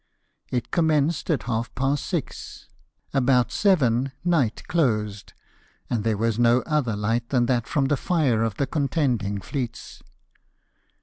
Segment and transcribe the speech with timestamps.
[0.49, 2.67] It commenced at half past six;
[3.13, 5.33] about seven night closed,
[5.91, 10.01] and there was no other light than that from the fire of the contending fleets.